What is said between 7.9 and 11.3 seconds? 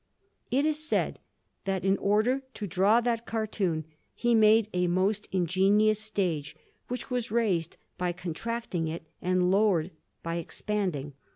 by contracting it and lowered by expanding.